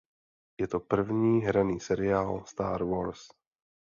Je 0.59 0.67
to 0.67 0.79
první 0.79 1.41
hraný 1.41 1.79
seriál 1.79 2.43
"Star 2.45 2.83
Wars". 2.83 3.27